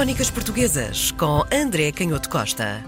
Crónicas 0.00 0.30
Portuguesas 0.30 1.10
com 1.10 1.42
André 1.52 1.92
Canhoto 1.92 2.30
Costa. 2.30 2.82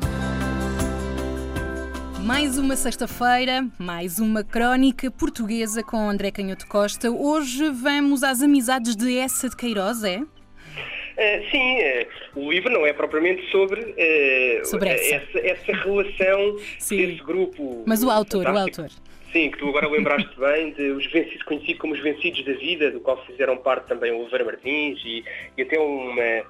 Mais 2.25 2.57
uma 2.57 2.75
sexta-feira, 2.75 3.69
mais 3.79 4.19
uma 4.19 4.43
crónica 4.43 5.11
portuguesa 5.11 5.83
com 5.83 6.09
André 6.09 6.31
Canhoto 6.31 6.67
Costa. 6.67 7.11
Hoje 7.11 7.69
vamos 7.69 8.23
às 8.23 8.41
amizades 8.41 8.97
de 8.97 9.19
Essa 9.19 9.51
de 9.51 9.57
Queiroz, 9.59 10.03
é? 10.05 10.21
Uh, 10.21 11.51
sim, 11.51 11.81
uh, 11.83 12.41
o 12.41 12.51
livro 12.51 12.73
não 12.73 12.87
é 12.87 12.95
propriamente 12.95 13.47
sobre, 13.51 13.83
uh, 13.83 14.65
sobre 14.65 14.89
essa. 14.89 15.17
essa. 15.17 15.39
essa 15.39 15.73
relação 15.85 16.57
Sim. 16.81 16.97
desse 16.97 17.23
grupo. 17.23 17.85
Mas 17.87 18.03
o 18.03 18.09
autor, 18.09 18.47
o 18.47 18.57
autor. 18.57 18.89
Sim, 19.31 19.51
que 19.51 19.59
tu 19.59 19.69
agora 19.69 19.87
lembraste 19.87 20.35
bem, 20.41 20.73
de 20.73 20.93
os 20.93 21.05
vencidos, 21.13 21.43
conhecido 21.43 21.79
como 21.79 21.93
os 21.93 22.01
vencidos 22.01 22.43
da 22.43 22.55
vida, 22.55 22.91
do 22.91 23.01
qual 23.01 23.23
fizeram 23.27 23.59
parte 23.59 23.89
também 23.89 24.13
o 24.13 24.21
Oliveira 24.21 24.47
Martins 24.47 24.99
e, 25.05 25.23
e 25.59 25.63
até 25.63 25.79
uma, 25.79 26.43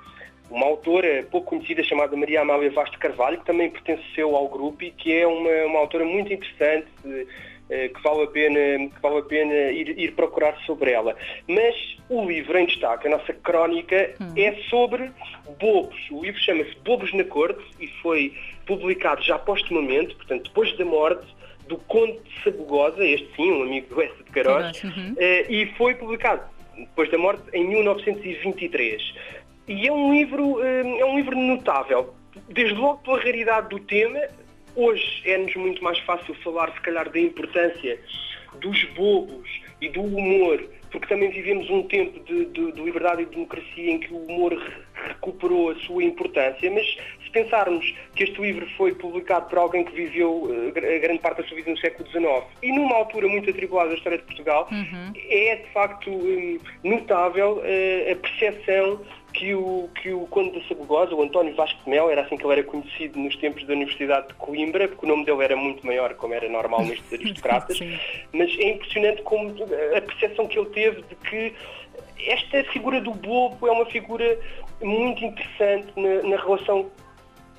uma 0.52 0.66
autora 0.66 1.26
pouco 1.30 1.48
conhecida 1.48 1.82
chamada 1.82 2.14
Maria 2.14 2.42
Amália 2.42 2.70
Vaz 2.70 2.90
de 2.90 2.98
Carvalho, 2.98 3.38
que 3.38 3.46
também 3.46 3.70
pertenceu 3.70 4.36
ao 4.36 4.48
grupo 4.48 4.84
e 4.84 4.90
que 4.90 5.12
é 5.12 5.26
uma, 5.26 5.50
uma 5.66 5.78
autora 5.78 6.04
muito 6.04 6.32
interessante, 6.32 6.86
eh, 7.70 7.88
que 7.88 8.02
vale 8.02 8.24
a 8.24 8.26
pena, 8.26 8.58
que 8.90 9.00
vale 9.00 9.18
a 9.18 9.22
pena 9.22 9.54
ir, 9.54 9.98
ir 9.98 10.12
procurar 10.12 10.54
sobre 10.66 10.92
ela. 10.92 11.16
Mas 11.48 11.74
o 12.10 12.26
livro 12.26 12.58
em 12.58 12.66
destaque, 12.66 13.08
a 13.08 13.10
nossa 13.10 13.32
crónica, 13.32 14.14
é 14.36 14.52
sobre 14.68 15.10
bobos. 15.58 15.98
O 16.10 16.22
livro 16.22 16.38
chama-se 16.40 16.76
Bobos 16.84 17.12
na 17.14 17.24
Corte 17.24 17.62
e 17.80 17.88
foi 18.02 18.34
publicado 18.66 19.22
já 19.22 19.38
postumamente, 19.38 20.14
portanto, 20.16 20.44
depois 20.44 20.76
da 20.76 20.84
morte 20.84 21.26
do 21.66 21.78
Conde 21.78 22.18
de 22.18 22.44
Sabugosa, 22.44 23.02
este 23.02 23.34
sim, 23.36 23.50
um 23.50 23.62
amigo 23.62 23.94
do 23.94 24.02
Essa 24.02 24.22
de 24.22 24.30
Queiroz, 24.30 24.78
Queiroz, 24.78 24.98
uhum. 24.98 25.14
eh, 25.16 25.46
e 25.48 25.66
foi 25.78 25.94
publicado 25.94 26.42
depois 26.76 27.10
da 27.10 27.18
morte 27.18 27.42
em 27.52 27.66
1923. 27.66 29.14
E 29.68 29.86
é 29.86 29.92
um 29.92 30.12
livro, 30.12 30.62
eh, 30.62 30.98
é 31.00 31.04
um 31.04 31.16
livro 31.16 31.36
notável, 31.36 32.14
desde 32.48 32.74
logo 32.74 32.98
pela 33.02 33.18
raridade 33.20 33.68
do 33.68 33.78
tema. 33.80 34.20
Hoje 34.74 35.22
é-nos 35.24 35.54
muito 35.54 35.82
mais 35.84 35.98
fácil 36.00 36.34
falar, 36.36 36.72
se 36.72 36.80
calhar, 36.80 37.08
da 37.10 37.20
importância 37.20 37.98
dos 38.60 38.82
bobos 38.96 39.48
e 39.80 39.88
do 39.88 40.02
humor, 40.02 40.62
porque 40.90 41.06
também 41.06 41.30
vivemos 41.30 41.68
um 41.70 41.82
tempo 41.84 42.20
de, 42.24 42.46
de- 42.46 42.72
de 42.72 42.80
liberdade 42.82 43.22
e 43.22 43.24
de 43.24 43.30
democracia 43.32 43.90
em 43.90 43.98
que 43.98 44.12
o 44.12 44.18
humor 44.18 44.52
re- 44.52 45.08
recuperou 45.08 45.70
a 45.70 45.74
sua 45.76 46.02
importância, 46.04 46.70
mas 46.70 46.86
se 47.24 47.30
pensarmos 47.30 47.94
que 48.14 48.24
este 48.24 48.40
livro 48.40 48.66
foi 48.76 48.94
publicado 48.94 49.48
por 49.48 49.58
alguém 49.58 49.84
que 49.84 49.92
viveu 49.92 50.72
eh, 50.76 50.96
a 50.96 50.98
grande 50.98 51.18
parte 51.20 51.42
da 51.42 51.48
sua 51.48 51.56
vida 51.56 51.70
no 51.70 51.78
século 51.78 52.08
XIX 52.08 52.44
e 52.62 52.72
numa 52.72 52.94
altura 52.96 53.26
muito 53.28 53.48
atribulada 53.50 53.90
da 53.90 53.94
história 53.96 54.18
de 54.18 54.24
Portugal, 54.24 54.68
é 55.28 55.56
de 55.56 55.68
facto 55.72 56.10
hum, 56.10 56.58
notável 56.84 57.60
eh, 57.64 58.12
a 58.12 58.16
percepção 58.16 59.00
que 59.32 59.54
o, 59.54 59.88
que 60.00 60.12
o 60.12 60.26
Conde 60.26 60.58
da 60.60 60.66
Sabugosa, 60.68 61.14
o 61.14 61.22
António 61.22 61.54
Vasco 61.54 61.82
de 61.84 61.90
Mel, 61.90 62.10
era 62.10 62.22
assim 62.22 62.36
que 62.36 62.44
ele 62.44 62.52
era 62.52 62.62
conhecido 62.64 63.18
nos 63.18 63.34
tempos 63.36 63.64
da 63.66 63.72
Universidade 63.72 64.28
de 64.28 64.34
Coimbra, 64.34 64.88
porque 64.88 65.06
o 65.06 65.08
nome 65.08 65.24
dele 65.24 65.42
era 65.42 65.56
muito 65.56 65.84
maior, 65.86 66.14
como 66.14 66.34
era 66.34 66.48
normal 66.48 66.82
nestes 66.84 67.12
aristocratas, 67.14 67.78
mas 68.32 68.50
é 68.58 68.70
impressionante 68.70 69.22
como 69.22 69.54
a 69.96 70.00
percepção 70.00 70.46
que 70.46 70.58
ele 70.58 70.70
teve 70.70 71.02
de 71.02 71.14
que 71.16 71.54
esta 72.26 72.62
figura 72.72 73.00
do 73.00 73.12
bobo 73.12 73.66
é 73.66 73.70
uma 73.72 73.86
figura 73.86 74.38
muito 74.82 75.24
interessante 75.24 75.88
na, 75.96 76.22
na 76.28 76.36
relação 76.36 76.90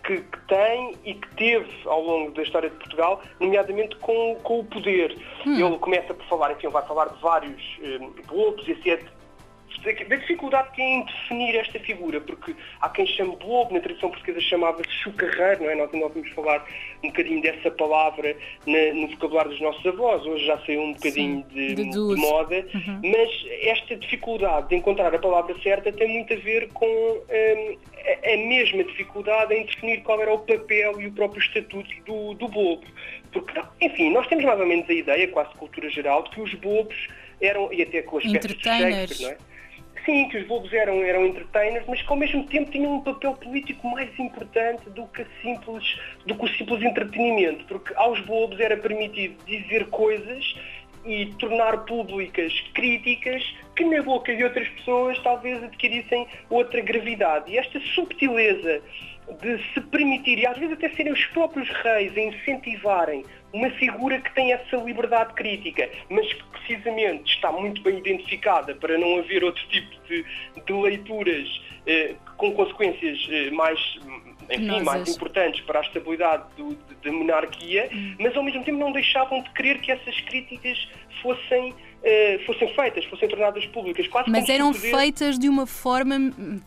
que, 0.05 0.17
que 0.17 0.39
tem 0.47 0.95
e 1.05 1.13
que 1.13 1.35
teve 1.35 1.69
ao 1.85 2.01
longo 2.01 2.31
da 2.31 2.43
história 2.43 2.69
de 2.69 2.75
Portugal, 2.75 3.21
nomeadamente 3.39 3.95
com, 3.97 4.35
com 4.43 4.59
o 4.59 4.63
poder. 4.65 5.17
Ele 5.45 5.77
começa 5.79 6.13
por 6.13 6.25
falar, 6.27 6.51
enfim, 6.51 6.67
vai 6.67 6.85
falar 6.85 7.05
de 7.09 7.21
vários 7.21 7.61
eh, 7.81 7.99
bobos, 8.27 8.67
esse 8.67 8.89
é 8.89 8.97
de- 8.97 9.22
da 9.83 10.15
dificuldade 10.15 10.71
que 10.71 10.81
é 10.81 10.85
em 10.85 11.05
definir 11.05 11.55
esta 11.55 11.79
figura, 11.79 12.21
porque 12.21 12.55
há 12.81 12.89
quem 12.89 13.05
chame 13.05 13.35
bobo, 13.35 13.73
na 13.73 13.79
tradição 13.79 14.09
portuguesa 14.09 14.39
chamava-se 14.41 14.89
chucarreiro, 14.91 15.63
não 15.63 15.69
é? 15.69 15.75
Nós 15.75 15.93
ainda 15.93 16.05
ouvimos 16.05 16.29
falar 16.31 16.65
um 17.03 17.07
bocadinho 17.07 17.41
dessa 17.41 17.69
palavra 17.71 18.35
na- 18.65 18.93
no 18.93 19.07
vocabulário 19.09 19.51
dos 19.51 19.61
nossos 19.61 19.85
avós, 19.85 20.25
hoje 20.25 20.45
já 20.45 20.57
saiu 20.59 20.81
um 20.81 20.93
bocadinho 20.93 21.45
Sim, 21.51 21.55
de, 21.55 21.75
de 21.75 21.89
de 21.89 21.97
moda, 22.15 22.65
mas 23.03 23.45
esta 23.61 23.95
dificuldade 23.95 24.69
de 24.69 24.75
encontrar 24.75 25.13
a 25.13 25.19
palavra 25.19 25.55
certa 25.61 25.91
tem 25.91 26.07
muito 26.07 26.33
a 26.33 26.37
ver 26.37 26.69
com 26.73 26.85
hum, 26.85 27.77
a, 28.23 28.33
a 28.33 28.37
mesma 28.37 28.83
dificuldade 28.83 29.53
em 29.53 29.65
definir 29.65 30.01
qual 30.03 30.21
era 30.21 30.33
o 30.33 30.39
papel 30.39 30.99
e 31.01 31.07
o 31.07 31.11
próprio 31.11 31.41
estatuto 31.41 31.89
do, 32.05 32.33
do 32.35 32.47
bobo. 32.47 32.83
Porque, 33.31 33.59
enfim, 33.81 34.11
nós 34.11 34.27
temos 34.27 34.45
mais 34.45 34.59
ou 34.59 34.65
menos 34.65 34.89
a 34.89 34.93
ideia, 34.93 35.27
quase 35.29 35.53
cultura 35.55 35.89
geral, 35.89 36.23
de 36.23 36.29
que 36.29 36.41
os 36.41 36.53
bobos 36.53 37.07
eram, 37.41 37.73
e 37.73 37.81
até 37.81 38.01
com 38.03 38.17
as 38.17 38.23
peças 38.23 38.57
de. 38.57 38.63
Shakespeare, 38.63 39.21
não 39.21 39.31
é? 39.31 39.52
Sim, 40.05 40.27
que 40.27 40.37
os 40.37 40.47
bobos 40.47 40.73
eram, 40.73 41.01
eram 41.01 41.25
entertainers, 41.25 41.85
mas 41.87 42.01
que 42.01 42.09
ao 42.09 42.17
mesmo 42.17 42.43
tempo 42.45 42.69
tinham 42.71 42.95
um 42.95 43.01
papel 43.01 43.33
político 43.35 43.87
mais 43.87 44.09
importante 44.19 44.89
do 44.89 45.07
que, 45.07 45.25
simples, 45.41 45.97
do 46.25 46.35
que 46.35 46.43
o 46.43 46.47
simples 46.49 46.83
entretenimento, 46.83 47.63
porque 47.65 47.93
aos 47.95 48.19
bobos 48.21 48.59
era 48.59 48.75
permitido 48.75 49.35
dizer 49.45 49.85
coisas 49.87 50.55
e 51.05 51.27
tornar 51.39 51.85
públicas 51.85 52.53
críticas 52.73 53.43
que 53.75 53.83
na 53.85 54.01
boca 54.01 54.35
de 54.35 54.43
outras 54.43 54.67
pessoas 54.69 55.17
talvez 55.19 55.63
adquirissem 55.63 56.27
outra 56.49 56.81
gravidade. 56.81 57.51
E 57.51 57.57
esta 57.57 57.79
subtileza 57.79 58.81
de 59.41 59.73
se 59.73 59.81
permitir, 59.81 60.39
e 60.39 60.45
às 60.45 60.57
vezes 60.57 60.73
até 60.73 60.89
serem 60.89 61.13
os 61.13 61.25
próprios 61.27 61.69
reis 61.69 62.15
a 62.17 62.21
incentivarem 62.21 63.23
uma 63.53 63.69
figura 63.71 64.19
que 64.19 64.33
tem 64.33 64.51
essa 64.51 64.75
liberdade 64.77 65.33
crítica, 65.35 65.87
mas 66.09 66.25
que 66.33 66.43
precisamente 66.51 67.31
está 67.31 67.51
muito 67.51 67.81
bem 67.83 67.99
identificada 67.99 68.73
para 68.73 68.97
não 68.97 69.19
haver 69.19 69.43
outro 69.43 69.63
tipo 69.67 69.91
de, 70.07 70.25
de 70.65 70.73
leituras 70.73 71.61
eh, 71.85 72.15
com 72.35 72.51
consequências 72.53 73.19
eh, 73.29 73.51
mais, 73.51 73.79
enfim, 74.49 74.81
mais 74.81 75.07
importantes 75.15 75.61
para 75.61 75.79
a 75.79 75.81
estabilidade 75.83 76.43
do- 76.57 76.69
de- 76.75 76.95
da 77.03 77.11
monarquia, 77.11 77.89
mas 78.19 78.35
ao 78.35 78.41
mesmo 78.43 78.63
tempo 78.63 78.79
não 78.79 78.91
deixavam 78.91 79.43
de 79.43 79.49
querer 79.51 79.79
que 79.81 79.91
essas 79.91 80.19
críticas 80.21 80.87
fossem, 81.21 81.75
eh, 82.03 82.39
fossem 82.47 82.73
feitas, 82.73 83.05
fossem 83.05 83.29
tornadas 83.29 83.65
públicas. 83.67 84.07
Quase 84.07 84.31
Mas 84.31 84.49
eram 84.49 84.71
poder- 84.73 84.89
feitas 84.97 85.37
de 85.37 85.47
uma 85.47 85.67
forma, 85.67 86.15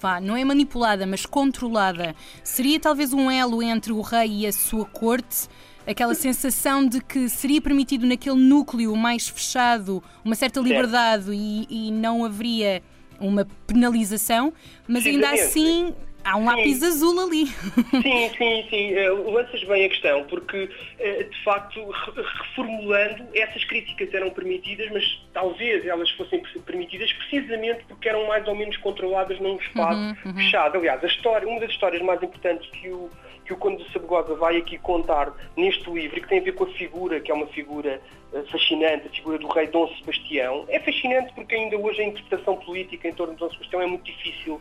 vá, 0.00 0.20
não 0.20 0.36
é 0.36 0.44
manipulada, 0.44 1.04
mas 1.04 1.26
controlada. 1.26 2.14
Seria 2.44 2.78
talvez 2.78 3.12
um 3.12 3.28
elo 3.30 3.60
entre 3.62 3.92
o 3.92 4.00
rei 4.02 4.42
e 4.42 4.46
a 4.46 4.52
sua 4.52 4.84
corte? 4.86 5.48
Aquela 5.86 6.14
sensação 6.14 6.86
de 6.86 7.00
que 7.00 7.28
seria 7.28 7.60
permitido 7.62 8.06
naquele 8.06 8.36
núcleo 8.36 8.94
mais 8.96 9.28
fechado 9.28 10.02
uma 10.24 10.34
certa 10.34 10.58
liberdade 10.60 11.30
e, 11.32 11.66
e 11.70 11.90
não 11.92 12.24
haveria 12.24 12.82
uma 13.20 13.46
penalização, 13.66 14.52
mas 14.88 15.06
ainda 15.06 15.28
Precisamente. 15.28 15.68
assim 15.68 15.94
há 16.24 16.36
um 16.36 16.40
Sim. 16.40 16.44
lápis 16.46 16.82
azul 16.82 17.20
ali. 17.20 17.46
Sim, 17.46 18.30
sim, 18.36 18.66
sim. 18.68 18.92
Eh, 18.94 19.10
lanças 19.10 19.62
bem 19.62 19.84
a 19.84 19.88
questão, 19.88 20.24
porque, 20.24 20.68
eh, 20.98 21.22
de 21.22 21.44
facto, 21.44 21.80
re- 21.88 22.22
reformulando, 22.42 23.24
essas 23.32 23.64
críticas 23.64 24.12
eram 24.12 24.30
permitidas, 24.30 24.90
mas 24.90 25.04
talvez 25.32 25.86
elas 25.86 26.10
fossem 26.10 26.40
per- 26.42 26.60
permitidas 26.62 27.12
precisamente 27.12 27.84
porque 27.88 28.08
eram 28.08 28.26
mais 28.26 28.46
ou 28.48 28.56
menos 28.56 28.76
controladas 28.78 29.38
num 29.40 29.56
espaço 29.56 30.16
fechado. 30.34 30.78
Aliás, 30.78 31.02
a 31.02 31.06
história, 31.06 31.46
uma 31.48 31.60
das 31.60 31.70
histórias 31.70 32.02
mais 32.02 32.20
importantes 32.20 32.68
que 32.70 32.88
o, 32.90 33.08
que 33.46 33.52
o 33.52 33.56
Conde 33.56 33.84
de 33.84 33.92
Sabugosa 33.92 34.34
vai 34.34 34.56
aqui 34.56 34.76
contar 34.76 35.32
neste 35.56 35.88
livro, 35.90 36.18
e 36.18 36.20
que 36.20 36.28
tem 36.28 36.40
a 36.40 36.42
ver 36.42 36.52
com 36.52 36.64
a 36.64 36.68
figura, 36.72 37.20
que 37.20 37.30
é 37.30 37.34
uma 37.34 37.46
figura 37.46 38.02
eh, 38.32 38.42
fascinante, 38.50 39.06
a 39.06 39.10
figura 39.10 39.38
do 39.38 39.46
rei 39.46 39.68
Dom 39.68 39.88
Sebastião, 39.96 40.64
é 40.68 40.80
fascinante 40.80 41.32
porque 41.32 41.54
ainda 41.54 41.76
hoje 41.76 42.02
a 42.02 42.04
interpretação 42.04 42.56
política 42.56 43.08
em 43.08 43.12
torno 43.12 43.34
de 43.34 43.40
Dom 43.40 43.50
Sebastião 43.50 43.80
é 43.80 43.86
muito 43.86 44.04
difícil 44.04 44.60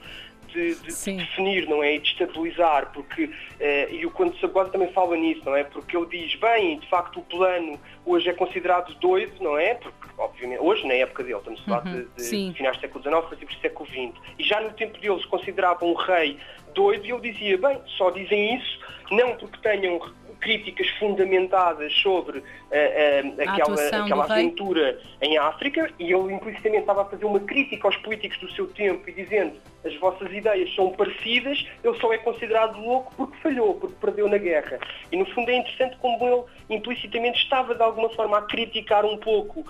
de, 0.55 0.75
de 0.75 1.15
definir, 1.17 1.67
não 1.67 1.83
é? 1.83 1.95
E 1.95 1.99
de 1.99 2.07
estabilizar, 2.07 2.91
porque, 2.93 3.29
eh, 3.59 3.89
e 3.91 4.05
o 4.05 4.09
de 4.09 4.39
Sabugosa 4.39 4.71
também 4.71 4.91
fala 4.93 5.17
nisso, 5.17 5.41
não 5.45 5.55
é? 5.55 5.65
Porque 5.65 5.95
ele 5.95 6.05
diz, 6.05 6.35
bem, 6.35 6.79
de 6.79 6.87
facto 6.89 7.19
o 7.19 7.23
plano 7.23 7.77
hoje 8.05 8.29
é 8.29 8.33
considerado 8.33 8.93
doido, 8.95 9.33
não 9.41 9.57
é? 9.57 9.75
Porque, 9.75 10.07
obviamente, 10.17 10.61
hoje, 10.61 10.87
na 10.87 10.93
época 10.93 11.23
dele, 11.23 11.37
estamos 11.37 11.61
a 11.61 11.63
falar 11.65 11.81
de, 11.81 12.05
de 12.05 12.23
sim. 12.23 12.53
finais 12.55 12.77
do 12.77 12.81
século 12.81 13.03
XIX, 13.03 13.25
princípios 13.25 13.57
do 13.57 13.61
século 13.61 13.89
XX, 13.89 14.21
e 14.39 14.43
já 14.43 14.61
no 14.61 14.71
tempo 14.71 14.97
deles 14.99 15.25
consideravam 15.25 15.89
o 15.91 15.93
rei 15.93 16.39
doido, 16.73 17.05
e 17.05 17.11
ele 17.11 17.31
dizia, 17.31 17.57
bem, 17.57 17.79
só 17.97 18.09
dizem 18.09 18.55
isso, 18.55 18.79
não 19.11 19.35
porque 19.35 19.57
tenham 19.61 19.99
críticas 20.35 20.87
fundamentadas 20.99 21.93
sobre 22.01 22.43
eh, 22.71 23.23
eh, 23.37 23.43
aquela, 23.43 23.75
aquela 24.03 24.23
aventura 24.33 24.99
em 25.21 25.37
África, 25.37 25.89
e 25.99 26.11
ele 26.13 26.33
implicitamente 26.33 26.81
estava 26.81 27.01
a 27.03 27.05
fazer 27.05 27.25
uma 27.25 27.39
crítica 27.39 27.87
aos 27.87 27.97
políticos 27.97 28.37
do 28.39 28.51
seu 28.51 28.67
tempo 28.67 29.09
e 29.09 29.13
dizendo 29.13 29.53
as 29.85 29.95
vossas 29.97 30.31
ideias 30.31 30.73
são 30.75 30.91
parecidas, 30.93 31.65
ele 31.83 31.99
só 31.99 32.11
é 32.11 32.17
considerado 32.17 32.79
louco 32.79 33.13
porque 33.15 33.37
falhou, 33.37 33.75
porque 33.75 33.95
perdeu 34.01 34.27
na 34.27 34.37
guerra. 34.37 34.79
E 35.11 35.17
no 35.17 35.25
fundo 35.27 35.49
é 35.51 35.55
interessante 35.57 35.95
como 35.97 36.27
ele 36.27 36.43
implicitamente 36.77 37.37
estava 37.43 37.75
de 37.75 37.83
alguma 37.83 38.09
forma 38.09 38.37
a 38.37 38.41
criticar 38.43 39.05
um 39.05 39.17
pouco. 39.17 39.63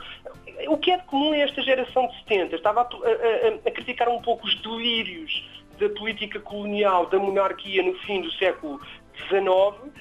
O 0.69 0.77
que 0.77 0.91
é 0.91 0.97
de 0.97 1.03
comum 1.03 1.33
a 1.33 1.37
esta 1.37 1.61
geração 1.61 2.07
de 2.07 2.17
70, 2.19 2.55
estava 2.55 2.81
a, 2.81 2.83
a- 2.85 3.67
a- 3.67 3.71
criticar 3.71 4.07
um 4.07 4.21
pouco 4.21 4.47
os 4.47 4.55
delírios 4.61 5.43
da 5.77 5.89
política 5.89 6.39
colonial, 6.39 7.07
da 7.07 7.19
monarquia 7.19 7.83
no 7.83 7.93
fim 7.99 8.21
do 8.21 8.31
século 8.33 8.79
XIX, 9.27 9.91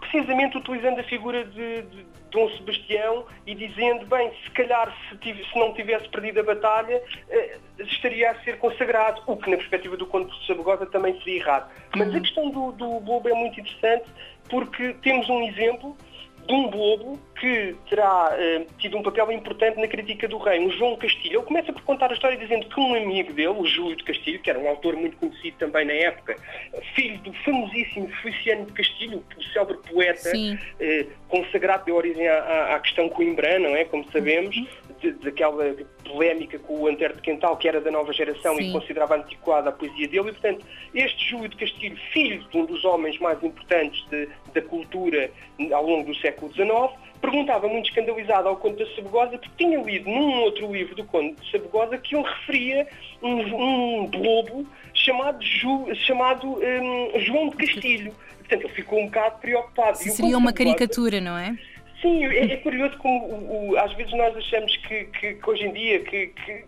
precisamente 0.00 0.56
utilizando 0.56 1.00
a 1.00 1.04
figura 1.04 1.44
de, 1.44 1.82
de 1.82 2.06
Dom 2.30 2.48
Sebastião 2.50 3.24
e 3.46 3.54
dizendo, 3.54 4.06
bem, 4.06 4.30
se 4.44 4.50
calhar 4.50 4.94
se, 5.08 5.16
tive, 5.18 5.44
se 5.44 5.58
não 5.58 5.72
tivesse 5.72 6.08
perdido 6.08 6.40
a 6.40 6.42
batalha, 6.42 7.02
eh, 7.30 7.58
estaria 7.78 8.30
a 8.30 8.34
ser 8.42 8.58
consagrado, 8.58 9.22
o 9.26 9.36
que 9.36 9.50
na 9.50 9.56
perspectiva 9.56 9.96
do 9.96 10.06
Conde 10.06 10.30
de 10.38 10.46
Sabugosa 10.46 10.86
também 10.86 11.18
seria 11.18 11.40
errado. 11.40 11.70
Mas 11.96 12.14
a 12.14 12.20
questão 12.20 12.50
do, 12.50 12.72
do 12.72 13.00
Bobo 13.00 13.28
é 13.28 13.34
muito 13.34 13.58
interessante 13.58 14.04
porque 14.48 14.94
temos 15.02 15.28
um 15.28 15.42
exemplo 15.42 15.96
de 16.46 16.54
um 16.54 16.68
bobo 16.68 17.18
que 17.38 17.76
terá 17.90 18.34
uh, 18.34 18.66
tido 18.78 18.96
um 18.96 19.02
papel 19.02 19.30
importante 19.32 19.78
na 19.78 19.86
crítica 19.86 20.26
do 20.26 20.38
rei, 20.38 20.60
um 20.60 20.70
João 20.70 20.96
Castilho. 20.96 21.40
Ele 21.40 21.46
começa 21.46 21.72
por 21.72 21.82
contar 21.82 22.10
a 22.10 22.14
história 22.14 22.36
dizendo 22.36 22.66
que 22.66 22.80
um 22.80 22.94
amigo 22.94 23.32
dele, 23.32 23.48
o 23.48 23.66
Júlio 23.66 23.96
de 23.96 24.04
Castilho, 24.04 24.40
que 24.40 24.48
era 24.48 24.58
um 24.58 24.68
autor 24.68 24.96
muito 24.96 25.16
conhecido 25.16 25.56
também 25.58 25.84
na 25.84 25.92
época, 25.92 26.36
filho 26.94 27.18
do 27.18 27.32
famosíssimo 27.44 28.08
Feliciano 28.22 28.66
de 28.66 28.72
Castilho, 28.72 29.24
o 29.36 29.42
célebre 29.52 29.78
poeta, 29.90 30.30
uh, 30.30 31.10
consagrado 31.28 31.84
de 31.84 31.92
origem 31.92 32.26
à, 32.28 32.74
à, 32.74 32.80
questão 32.80 33.08
coimbrã, 33.08 33.58
não 33.58 33.76
é? 33.76 33.84
Como 33.84 34.10
sabemos, 34.10 34.56
uhum 34.56 34.85
daquela 35.22 35.74
polémica 36.04 36.58
com 36.58 36.80
o 36.80 36.86
Antero 36.86 37.14
de 37.14 37.22
Quental, 37.22 37.56
que 37.56 37.68
era 37.68 37.80
da 37.80 37.90
nova 37.90 38.12
geração 38.12 38.56
Sim. 38.56 38.70
e 38.70 38.72
considerava 38.72 39.16
antiquada 39.16 39.68
a 39.68 39.72
poesia 39.72 40.08
dele. 40.08 40.30
E, 40.30 40.32
portanto, 40.32 40.64
este 40.94 41.30
Júlio 41.30 41.48
de 41.48 41.56
Castilho, 41.56 41.96
filho 42.12 42.44
de 42.50 42.58
um 42.58 42.64
dos 42.64 42.84
homens 42.84 43.18
mais 43.18 43.42
importantes 43.42 44.04
de, 44.10 44.28
da 44.52 44.62
cultura 44.62 45.30
ao 45.72 45.84
longo 45.84 46.12
do 46.12 46.18
século 46.18 46.52
XIX, 46.52 46.92
perguntava 47.20 47.68
muito 47.68 47.88
escandalizado 47.88 48.48
ao 48.48 48.56
Conde 48.56 48.84
da 48.84 48.94
Sabugosa 48.94 49.38
porque 49.38 49.64
tinha 49.64 49.80
lido 49.82 50.08
num 50.08 50.42
outro 50.42 50.72
livro 50.72 50.94
do 50.94 51.04
Conde 51.04 51.34
de 51.40 51.50
Sabugosa 51.50 51.98
que 51.98 52.14
ele 52.14 52.24
referia 52.24 52.86
um, 53.22 54.02
um 54.02 54.06
globo 54.06 54.66
chamado, 54.94 55.44
Ju, 55.44 55.94
chamado 55.94 56.46
um, 56.46 57.20
João 57.20 57.48
de 57.50 57.56
Castilho. 57.56 58.14
Portanto, 58.38 58.64
ele 58.64 58.74
ficou 58.74 59.00
um 59.00 59.06
bocado 59.06 59.38
preocupado. 59.40 59.98
Seria 59.98 60.38
uma 60.38 60.52
caricatura, 60.52 61.20
não 61.20 61.36
é? 61.36 61.56
Sim, 62.00 62.24
é, 62.24 62.52
é 62.52 62.56
curioso 62.58 62.96
como 62.98 63.26
o, 63.26 63.70
o, 63.70 63.78
às 63.78 63.92
vezes 63.94 64.12
nós 64.12 64.36
achamos 64.36 64.76
que, 64.78 65.04
que, 65.06 65.34
que 65.34 65.50
hoje 65.50 65.64
em 65.64 65.72
dia 65.72 66.00
que, 66.00 66.26
que, 66.28 66.64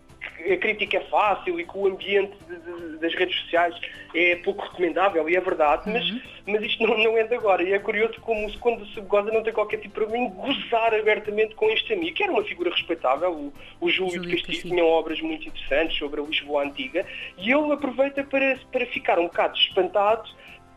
a 0.51 0.57
crítica 0.57 0.97
é 0.97 1.01
fácil 1.01 1.59
e 1.59 1.65
que 1.65 1.77
o 1.77 1.87
ambiente 1.87 2.33
de, 2.47 2.55
de, 2.59 2.97
das 2.97 3.13
redes 3.13 3.37
sociais 3.41 3.75
é 4.13 4.35
pouco 4.37 4.63
recomendável, 4.63 5.29
e 5.29 5.35
é 5.35 5.41
verdade, 5.41 5.87
uhum. 5.87 5.93
mas, 5.93 6.21
mas 6.47 6.63
isto 6.63 6.85
não, 6.85 6.97
não 6.97 7.17
é 7.17 7.23
de 7.23 7.35
agora. 7.35 7.61
E 7.63 7.73
é 7.73 7.79
curioso 7.79 8.19
como 8.21 8.45
o 8.45 8.51
segundo 8.51 8.85
Subgoza 8.87 9.31
não 9.31 9.43
tem 9.43 9.53
qualquer 9.53 9.77
tipo 9.77 9.89
de 9.89 10.05
problema 10.05 10.25
em 10.25 10.29
gozar 10.29 10.93
abertamente 10.93 11.55
com 11.55 11.69
este 11.69 11.93
amigo, 11.93 12.15
que 12.15 12.23
era 12.23 12.31
uma 12.31 12.43
figura 12.43 12.71
respeitável. 12.71 13.31
O, 13.31 13.53
o 13.79 13.89
Júlio, 13.89 14.15
Júlio 14.15 14.29
de 14.29 14.35
Castilho, 14.35 14.57
Castilho 14.57 14.75
tinha 14.75 14.85
obras 14.85 15.21
muito 15.21 15.47
interessantes 15.47 15.97
sobre 15.97 16.21
a 16.21 16.23
Lisboa 16.23 16.63
Antiga, 16.63 17.05
e 17.37 17.51
ele 17.51 17.71
aproveita 17.71 18.23
para, 18.23 18.57
para 18.71 18.85
ficar 18.87 19.19
um 19.19 19.25
bocado 19.25 19.57
espantado 19.57 20.29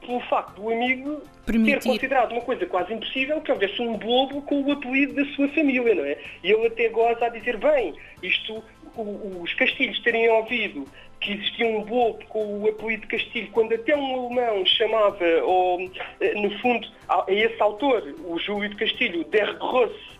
pelo 0.06 0.20
facto 0.20 0.60
do 0.60 0.70
amigo 0.70 1.22
Permitir. 1.46 1.80
ter 1.80 1.88
considerado 1.88 2.32
uma 2.32 2.40
coisa 2.40 2.66
quase 2.66 2.92
impossível 2.92 3.40
que 3.40 3.50
houvesse 3.50 3.80
um 3.80 3.96
bobo 3.96 4.42
com 4.42 4.62
o 4.62 4.72
apelido 4.72 5.14
da 5.14 5.24
sua 5.32 5.48
família, 5.48 5.94
não 5.94 6.04
é? 6.04 6.18
E 6.42 6.52
ele 6.52 6.66
até 6.66 6.88
goza 6.88 7.26
a 7.26 7.28
dizer, 7.28 7.56
bem, 7.56 7.94
isto, 8.22 8.62
o, 8.96 9.42
os 9.42 9.52
Castilhos 9.54 9.98
terem 10.00 10.28
ouvido 10.28 10.86
que 11.20 11.32
existia 11.32 11.66
um 11.66 11.82
bobo 11.82 12.18
com 12.28 12.62
o 12.62 12.68
apelido 12.68 13.02
de 13.02 13.08
Castilho, 13.08 13.48
quando 13.52 13.72
até 13.72 13.96
um 13.96 14.26
alemão 14.26 14.66
chamava, 14.66 15.24
ou, 15.44 15.90
eh, 16.20 16.34
no 16.34 16.50
fundo, 16.58 16.86
a, 17.08 17.24
esse 17.28 17.62
autor, 17.62 18.02
o 18.24 18.38
Júlio 18.38 18.68
de 18.68 18.76
Castilho, 18.76 19.24
Der 19.24 19.56
Grosse, 19.56 20.12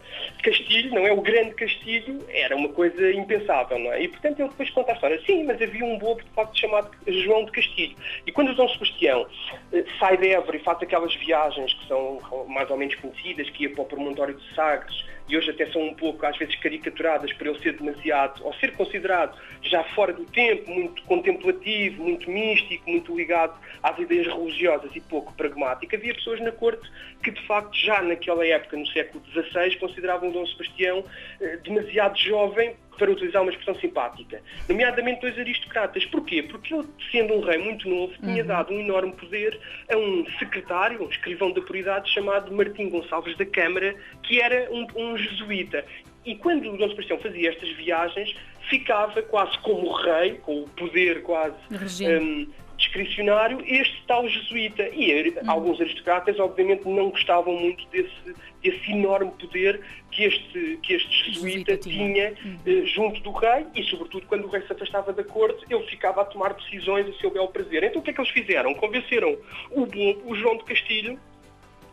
Castilho, 0.43 0.95
não 0.95 1.07
é? 1.07 1.13
O 1.13 1.21
grande 1.21 1.55
Castilho 1.55 2.25
era 2.29 2.57
uma 2.57 2.69
coisa 2.69 3.13
impensável, 3.13 3.79
não 3.79 3.93
é? 3.93 4.03
E 4.03 4.09
portanto 4.09 4.41
ele 4.41 4.49
depois 4.49 4.71
conta 4.71 4.93
a 4.93 4.95
história. 4.95 5.21
Sim, 5.25 5.45
mas 5.45 5.61
havia 5.61 5.85
um 5.85 5.99
bobo 5.99 6.23
de 6.23 6.31
facto 6.31 6.59
chamado 6.59 6.91
João 7.07 7.45
de 7.45 7.53
Castilho. 7.53 7.97
E 8.27 8.33
quando 8.33 8.51
o 8.51 8.55
Dom 8.55 8.69
Sebastião 8.69 9.27
eh, 9.73 9.85
sai 9.99 10.17
de 10.17 10.29
Évora 10.29 10.57
e 10.57 10.61
faz 10.61 10.83
aquelas 10.83 11.15
viagens 11.15 11.73
que 11.75 11.87
são 11.87 12.19
mais 12.49 12.71
ou 12.71 12.77
menos 12.77 12.95
conhecidas, 12.97 13.49
que 13.51 13.65
ia 13.65 13.71
para 13.71 13.83
o 13.83 13.87
promontório 13.87 14.35
de 14.35 14.55
Sagres, 14.55 15.05
e 15.29 15.37
hoje 15.37 15.51
até 15.51 15.67
são 15.71 15.83
um 15.83 15.95
pouco, 15.95 16.27
às 16.27 16.37
vezes, 16.37 16.55
caricaturadas 16.57 17.33
por 17.33 17.47
ele 17.47 17.59
ser 17.61 17.75
demasiado, 17.75 18.45
ou 18.45 18.53
ser 18.55 18.73
considerado 18.73 19.39
já 19.63 19.83
fora 19.95 20.13
do 20.13 20.25
tempo, 20.27 20.71
muito 20.71 21.03
contemplativo, 21.05 22.03
muito 22.03 22.31
místico, 22.31 22.91
muito 22.91 23.17
ligado 23.17 23.59
às 23.83 23.99
ideias 23.99 24.27
religiosas 24.27 24.91
e 24.95 25.01
pouco 25.01 25.33
pragmático. 25.35 25.95
Havia 25.95 26.15
pessoas 26.15 26.41
na 26.41 26.53
corte 26.53 26.87
que, 27.23 27.31
de 27.31 27.41
facto, 27.47 27.75
já 27.75 28.03
naquela 28.03 28.47
época, 28.47 28.77
no 28.77 28.87
século 28.89 29.25
XVI, 29.33 29.77
consideravam 30.03 30.31
Dom 30.31 30.47
Sebastião 30.47 31.05
eh, 31.41 31.59
demasiado 31.65 32.19
jovem 32.19 32.75
para 32.99 33.11
utilizar 33.11 33.43
uma 33.43 33.51
expressão 33.51 33.75
simpática, 33.81 34.43
nomeadamente 34.69 35.21
dois 35.23 35.39
aristocratas. 35.39 36.05
Porquê? 36.07 36.43
Porque 36.43 36.75
ele, 36.75 36.87
sendo 37.11 37.35
um 37.35 37.41
rei 37.41 37.59
muito 37.59 37.89
novo, 37.89 38.13
tinha 38.19 38.43
uhum. 38.43 38.47
dado 38.47 38.73
um 38.73 38.81
enorme 38.81 39.13
poder 39.13 39.59
a 39.91 39.97
um 39.97 40.27
secretário, 40.39 41.03
um 41.03 41.09
escrivão 41.09 41.53
da 41.53 41.61
autoridade 41.61 42.13
chamado 42.13 42.53
Martim 42.53 42.91
Gonçalves 42.91 43.37
da 43.37 43.47
Câmara, 43.47 43.95
que 44.23 44.41
era 44.41 44.69
um, 44.71 44.87
um 44.97 45.17
jesuíta. 45.17 45.85
E 46.25 46.37
quando 46.37 46.71
o 46.71 46.77
Dom 46.77 46.89
Sebastião 46.91 47.19
fazia 47.19 47.51
estas 47.51 47.71
viagens, 47.71 48.37
ficava 48.69 49.23
quase 49.23 49.59
como 49.59 49.93
rei, 49.93 50.35
com 50.35 50.63
o 50.63 50.69
poder 50.69 51.23
quase 51.23 51.57
um, 51.71 52.47
discricionário, 52.83 53.63
este 53.67 54.03
tal 54.07 54.29
jesuíta. 54.29 54.89
E 54.93 55.31
uhum. 55.31 55.51
alguns 55.51 55.81
aristocratas, 55.81 56.39
obviamente, 56.39 56.87
não 56.87 57.11
gostavam 57.11 57.55
muito 57.55 57.87
desse, 57.89 58.35
desse 58.63 58.93
enorme 58.93 59.31
poder 59.33 59.81
que 60.11 60.25
este, 60.25 60.79
que 60.83 60.95
este 60.95 61.33
jesuíta 61.33 61.77
tinha 61.77 62.33
uh, 62.33 62.87
junto 62.87 63.21
do 63.21 63.33
rei 63.33 63.67
e, 63.75 63.83
sobretudo, 63.85 64.27
quando 64.27 64.45
o 64.45 64.49
rei 64.49 64.63
se 64.63 64.73
afastava 64.73 65.13
da 65.13 65.25
corte, 65.25 65.65
ele 65.71 65.87
ficava 65.87 66.23
a 66.23 66.25
tomar 66.25 66.55
decisões 66.55 67.09
a 67.09 67.13
seu 67.21 67.31
bel 67.31 67.49
prazer. 67.49 67.85
Então 67.85 68.01
o 68.01 68.05
que 68.05 68.11
é 68.11 68.13
que 68.13 68.21
eles 68.21 68.31
fizeram? 68.31 68.75
Convenceram 68.75 69.37
o 69.71 69.87
bobo, 69.87 70.23
o 70.27 70.35
João 70.35 70.59
de 70.59 70.65
Castilho, 70.65 71.19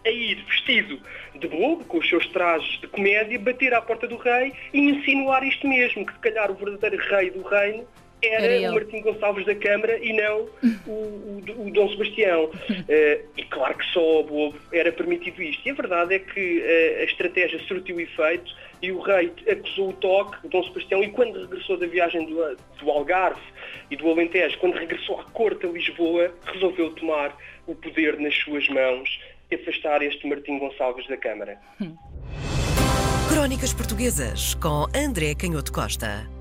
a 0.06 0.10
ir 0.10 0.36
vestido 0.46 1.00
de 1.36 1.48
bobo, 1.48 1.84
com 1.86 1.98
os 1.98 2.08
seus 2.08 2.26
trajes 2.28 2.80
de 2.80 2.88
comédia, 2.88 3.38
bater 3.38 3.74
à 3.74 3.82
porta 3.82 4.08
do 4.08 4.18
rei 4.18 4.54
e 4.74 4.80
insinuar 4.80 5.44
isto 5.44 5.68
mesmo, 5.68 6.06
que 6.06 6.14
se 6.14 6.20
calhar 6.20 6.50
o 6.50 6.56
verdadeiro 6.56 6.98
rei 7.10 7.30
do 7.30 7.42
reino 7.44 7.86
era, 8.22 8.46
era 8.46 8.72
o 8.72 8.74
Martim 8.76 9.02
Gonçalves 9.02 9.46
da 9.46 9.56
Câmara 9.56 9.98
e 10.00 10.14
não 10.14 10.50
o, 10.88 10.92
o, 10.92 11.68
o 11.68 11.72
Dom 11.72 11.90
Sebastião. 11.90 12.46
Uh, 12.46 13.26
e 13.38 13.44
claro 13.50 13.78
que 13.78 13.86
só 13.94 14.00
ao 14.00 14.24
Bobo 14.24 14.58
era 14.72 14.92
permitido 14.92 15.42
isto. 15.42 15.68
E 15.68 15.72
a 15.72 15.74
verdade 15.74 16.16
é 16.16 16.20
que 16.20 16.60
uh, 16.60 17.02
a 17.02 17.04
estratégia 17.04 17.60
surtiu 17.68 18.00
efeito 18.00 18.54
e 18.82 18.92
o 18.92 19.00
rei 19.00 19.32
acusou 19.50 19.90
o 19.90 19.94
toque, 19.94 20.46
o 20.46 20.50
Dom 20.50 20.64
Sebastião, 20.64 21.04
e 21.04 21.10
quando 21.10 21.42
regressou 21.42 21.78
da 21.78 21.88
viagem 21.88 22.26
do, 22.26 22.58
do 22.80 22.90
Algarve 22.90 23.42
e 23.92 23.96
do 23.96 24.10
Alentejo, 24.10 24.58
quando 24.60 24.76
regressou 24.76 25.20
à 25.20 25.24
corte 25.26 25.66
a 25.66 25.70
Lisboa, 25.70 26.34
resolveu 26.46 26.92
tomar 26.92 27.36
o 27.68 27.76
poder 27.76 28.18
nas 28.20 28.36
suas 28.36 28.68
mãos 28.70 29.20
e 29.52 29.56
afastar 29.56 30.02
este 30.02 30.28
Martim 30.28 30.60
Gonçalves 30.60 31.08
da 31.08 31.18
Câmara. 31.18 31.60
Crónicas 33.30 33.74
Portuguesas 33.74 34.54
com 34.56 34.86
André 34.96 35.36
Canhoto 35.36 35.72
Costa. 35.72 36.39